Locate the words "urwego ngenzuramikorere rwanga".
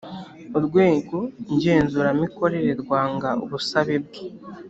0.57-3.29